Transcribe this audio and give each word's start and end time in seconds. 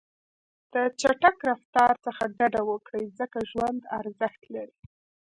د 0.73 0.75
چټک 1.01 1.37
رفتار 1.49 1.93
څخه 2.05 2.23
ډډه 2.37 2.61
وکړئ، 2.71 3.05
ځکه 3.19 3.37
ژوند 3.51 3.81
ارزښت 3.99 4.41
لري. 4.53 4.77